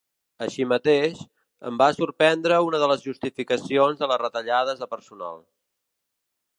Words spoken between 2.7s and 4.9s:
de les justificacions de les retallades